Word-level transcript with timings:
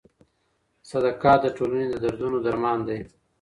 صدقات 0.89 1.39
د 1.43 1.47
ټولني 1.57 1.85
د 1.89 1.95
دردونو 2.03 2.37
درمان 2.45 2.79
دی. 2.87 2.99